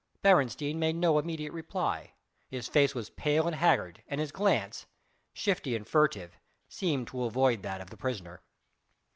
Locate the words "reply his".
1.53-2.67